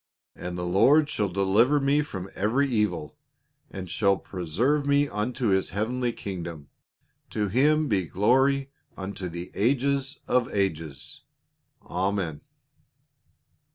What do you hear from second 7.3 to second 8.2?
Him be